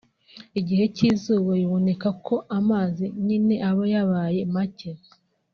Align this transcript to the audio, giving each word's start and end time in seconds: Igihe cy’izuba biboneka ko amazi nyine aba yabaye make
Igihe 0.59 0.85
cy’izuba 0.95 1.49
biboneka 1.59 2.09
ko 2.25 2.35
amazi 2.57 3.05
nyine 3.25 3.55
aba 3.69 3.83
yabaye 3.93 4.41
make 4.55 4.91